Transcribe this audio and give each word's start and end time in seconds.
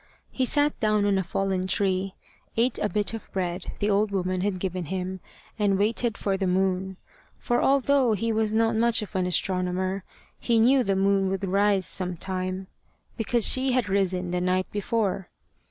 He 0.31 0.45
sat 0.45 0.79
down 0.79 1.05
on 1.05 1.19
a 1.19 1.23
fallen 1.23 1.67
tree, 1.67 2.15
ate 2.57 2.79
a 2.79 2.89
bit 2.89 3.13
of 3.13 3.31
bread 3.31 3.71
the 3.77 3.91
old 3.91 4.09
woman 4.09 4.41
had 4.41 4.57
given 4.57 4.85
him, 4.85 5.19
and 5.59 5.77
waited 5.77 6.17
for 6.17 6.37
the 6.37 6.47
moon; 6.47 6.97
for, 7.37 7.61
although 7.61 8.13
he 8.13 8.33
was 8.33 8.51
not 8.55 8.75
much 8.75 9.03
of 9.03 9.15
an 9.15 9.27
astronomer, 9.27 10.03
he 10.39 10.57
knew 10.57 10.83
the 10.83 10.95
moon 10.95 11.29
would 11.29 11.45
rise 11.45 11.85
some 11.85 12.17
time, 12.17 12.65
because 13.15 13.47
she 13.47 13.73
had 13.73 13.89
risen 13.89 14.31
the 14.31 14.41
night 14.41 14.65
before. 14.71 15.29